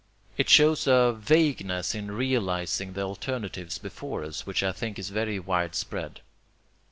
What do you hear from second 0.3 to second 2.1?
It shows a vagueness in